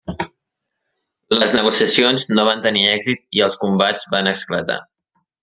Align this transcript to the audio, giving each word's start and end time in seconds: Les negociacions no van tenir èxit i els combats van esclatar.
Les 1.35 1.53
negociacions 1.57 2.25
no 2.39 2.47
van 2.49 2.63
tenir 2.65 2.87
èxit 2.95 3.23
i 3.41 3.45
els 3.49 3.59
combats 3.67 4.09
van 4.17 4.33
esclatar. 4.35 4.81